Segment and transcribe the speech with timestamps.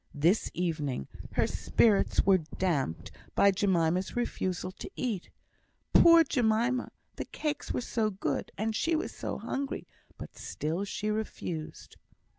[0.15, 5.29] This evening her spirits were damped by Jemima's refusal to eat.
[5.93, 6.89] Poor Jemima!
[7.17, 9.85] the cakes were so good, and she was so hungry;
[10.17, 11.97] but still she refused.